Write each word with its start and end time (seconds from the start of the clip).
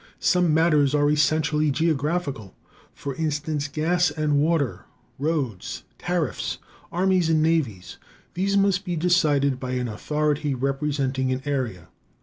Some 0.17 0.51
matters 0.51 0.95
are 0.95 1.11
essentially 1.11 1.69
geographical; 1.69 2.55
for 2.91 3.13
instance, 3.13 3.67
gas 3.67 4.09
and 4.09 4.39
water, 4.39 4.85
roads, 5.19 5.83
tariffs, 5.99 6.57
armies 6.91 7.29
and 7.29 7.43
navies. 7.43 7.99
These 8.33 8.57
must 8.57 8.83
be 8.83 8.95
decided 8.95 9.59
by 9.59 9.73
an 9.73 9.87
authority 9.87 10.55
representing 10.55 11.31
an 11.31 11.43
area. 11.45 11.89